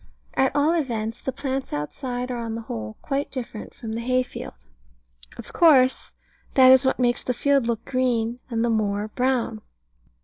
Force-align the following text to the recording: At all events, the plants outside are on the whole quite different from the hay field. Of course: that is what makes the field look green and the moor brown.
At 0.33 0.55
all 0.55 0.73
events, 0.73 1.21
the 1.21 1.31
plants 1.31 1.71
outside 1.73 2.31
are 2.31 2.39
on 2.39 2.55
the 2.55 2.61
whole 2.61 2.97
quite 3.03 3.29
different 3.29 3.75
from 3.75 3.91
the 3.91 4.01
hay 4.01 4.23
field. 4.23 4.55
Of 5.37 5.53
course: 5.53 6.13
that 6.55 6.71
is 6.71 6.83
what 6.87 6.97
makes 6.97 7.21
the 7.21 7.35
field 7.35 7.67
look 7.67 7.85
green 7.85 8.39
and 8.49 8.65
the 8.65 8.71
moor 8.71 9.09
brown. 9.09 9.61